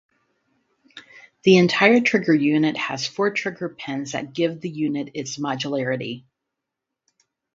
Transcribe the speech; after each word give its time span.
The 1.43 1.57
entire 1.57 2.01
trigger 2.01 2.33
unit 2.33 2.75
has 2.75 3.05
four 3.05 3.29
trigger 3.31 3.69
pins 3.69 4.13
that 4.13 4.33
give 4.33 4.59
the 4.59 4.67
unit 4.67 5.11
its 5.13 5.37
modularity. 5.37 6.23